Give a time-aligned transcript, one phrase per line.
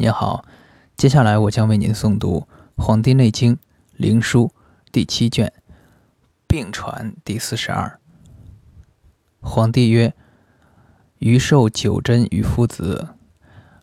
[0.00, 0.44] 您好，
[0.96, 2.46] 接下来我将为您诵读
[2.80, 3.56] 《黄帝内经·
[3.96, 4.46] 灵枢》
[4.92, 5.52] 第七卷
[6.46, 7.98] 《病传》第四十二。
[9.40, 10.14] 皇帝曰
[11.18, 13.08] ：“余受九针于夫子，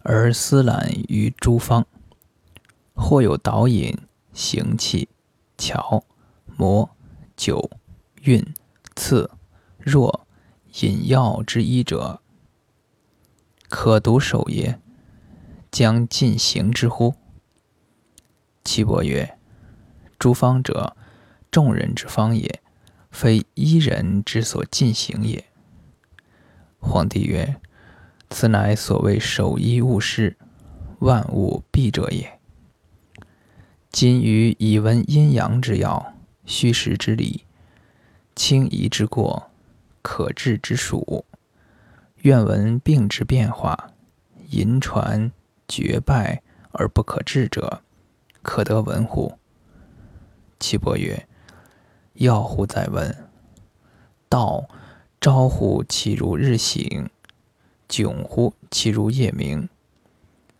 [0.04, 1.86] 而思览于诸方，
[2.94, 3.94] 或有导引、
[4.32, 5.10] 行气、
[5.58, 6.06] 调、
[6.56, 6.90] 磨、
[7.36, 7.70] 灸、
[8.22, 8.42] 运、
[8.96, 9.30] 刺、
[9.80, 10.26] 弱、
[10.80, 12.22] 引药之医者，
[13.68, 14.80] 可独守也？”
[15.76, 17.16] 将进行之乎？
[18.64, 19.38] 岐伯曰
[20.18, 20.96] ：“诸方者，
[21.52, 22.62] 众人之方也，
[23.12, 25.44] 非一人之所进行也。”
[26.80, 27.58] 皇帝曰
[28.32, 30.38] ：“此乃所谓守一勿失，
[31.00, 32.40] 万物必者也。
[33.92, 36.14] 今于以闻阴阳之要，
[36.46, 37.44] 虚实之理，
[38.34, 39.52] 轻夷之过，
[40.02, 41.26] 可治之属，
[42.22, 43.92] 愿闻病之变化，
[44.52, 45.30] 淫传。”
[45.68, 47.82] 绝败而不可治者，
[48.42, 49.38] 可得闻乎？
[50.60, 51.28] 岐伯曰
[52.16, 53.30] ：“要乎在闻。
[54.30, 54.68] 道
[55.20, 57.10] 招乎其如日醒，
[57.90, 59.68] 窘乎其如夜明。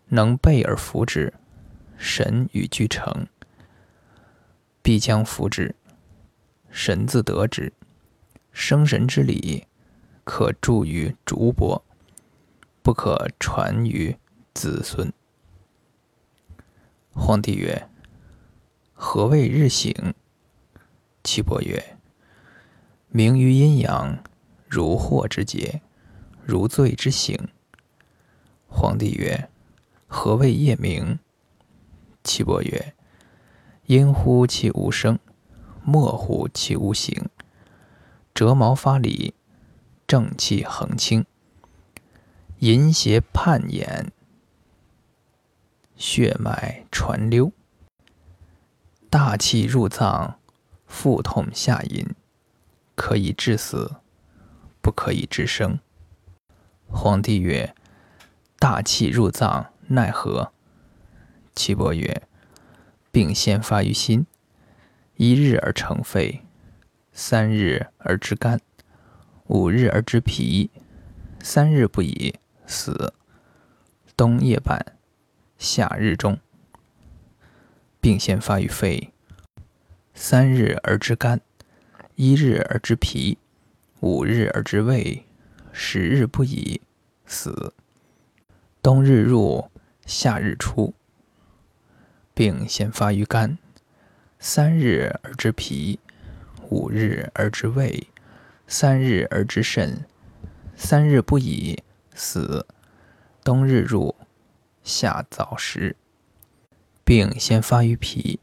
[0.08, 1.32] 能备而服之，
[1.96, 3.26] 神与俱成，
[4.82, 5.74] 必将服之。
[6.70, 7.72] 神自得之。
[8.52, 9.66] 生神之理，
[10.24, 11.82] 可著于竹帛，
[12.82, 14.16] 不可传于。”
[14.56, 15.12] 子孙。
[17.12, 17.90] 皇帝曰
[18.94, 20.14] ：“何谓日醒？”
[21.22, 21.98] 岐伯曰
[23.12, 24.18] ：“明于阴阳，
[24.66, 25.82] 如惑之节，
[26.42, 27.38] 如醉之醒。”
[28.66, 29.50] 皇帝曰
[30.08, 31.18] ：“何谓夜明？”
[32.24, 32.94] 岐伯曰
[33.84, 35.18] ：“阴乎其无声，
[35.84, 37.28] 默乎其无形，
[38.32, 39.34] 折毛发里，
[40.06, 41.26] 正气横清，
[42.60, 44.06] 淫邪叛衍。”
[45.96, 47.50] 血脉传溜，
[49.08, 50.38] 大气入脏，
[50.86, 52.14] 腹痛下淫，
[52.94, 53.96] 可以致死，
[54.82, 55.80] 不可以致生。
[56.86, 57.74] 皇帝曰
[58.60, 60.52] ：“大气入脏，奈何？”
[61.56, 62.22] 岐伯曰
[63.10, 64.26] ：“病先发于心，
[65.16, 66.42] 一日而成肺，
[67.12, 68.60] 三日而知肝，
[69.46, 70.70] 五日而知脾，
[71.40, 72.34] 三日不已，
[72.66, 73.14] 死。
[74.14, 74.84] 冬夜半。”
[75.58, 76.38] 夏日中，
[77.98, 79.12] 病先发于肺，
[80.14, 81.40] 三日而知肝，
[82.14, 83.38] 一日而知脾，
[84.00, 85.24] 五日而知胃，
[85.72, 86.82] 十日不已，
[87.24, 87.72] 死。
[88.82, 89.70] 冬日入，
[90.04, 90.94] 夏日出。
[92.34, 93.56] 病先发于肝，
[94.38, 95.98] 三日而知脾，
[96.68, 98.08] 五日而知胃，
[98.66, 100.04] 三日而知肾，
[100.76, 101.82] 三日不已，
[102.14, 102.66] 死。
[103.42, 104.14] 冬日入。
[104.86, 105.96] 夏早时，
[107.04, 108.38] 病先发于脾，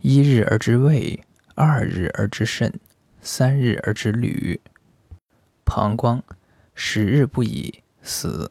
[0.00, 1.24] 一日而知胃，
[1.54, 2.80] 二日而知肾，
[3.20, 4.60] 三日而知履、
[5.64, 6.20] 膀胱，
[6.74, 8.50] 十日不已，死。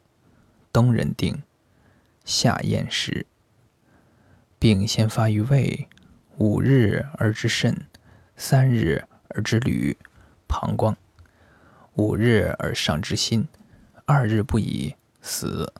[0.72, 1.42] 冬人定。
[2.24, 3.26] 夏晏时，
[4.58, 5.86] 病先发于胃，
[6.38, 7.86] 五日而知肾，
[8.36, 9.98] 三日而知履、
[10.46, 10.96] 膀胱，
[11.92, 13.46] 五日而上之心，
[14.06, 15.70] 二日不已，死。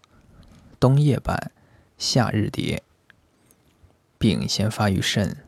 [0.80, 1.50] 冬夜半，
[1.96, 2.78] 夏日迭。
[4.16, 5.38] 病先发于肾，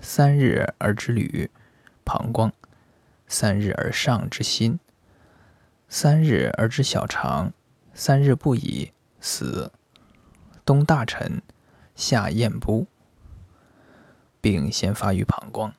[0.00, 1.50] 三日而知履、
[2.02, 2.50] 膀胱，
[3.26, 4.80] 三日而上之心，
[5.86, 7.52] 三日而知小肠，
[7.92, 9.70] 三日不已，死。
[10.64, 11.42] 冬大臣，
[11.94, 12.86] 夏晏不。
[14.40, 15.74] 病先发于膀胱，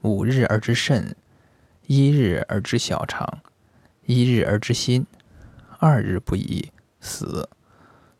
[0.00, 1.14] 五日而知肾，
[1.86, 3.40] 一日而知小肠，
[4.06, 5.06] 一日而知心，
[5.78, 7.46] 二日不已，死。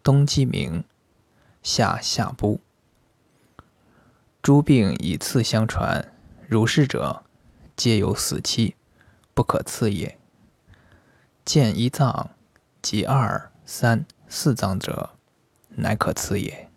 [0.04, 0.84] 冬季明，
[1.62, 2.60] 夏夏不。
[4.42, 6.12] 诸病以次相传，
[6.47, 7.22] 如是者，
[7.75, 8.76] 皆有死期，
[9.32, 10.19] 不可赐也。
[11.43, 12.32] 见一脏
[12.82, 15.12] 即二、三、四脏者，
[15.70, 16.69] 乃可赐也。